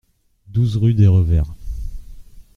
douze 0.47 0.77
rue 0.77 0.95
des 0.95 1.05
Revers 1.05 1.53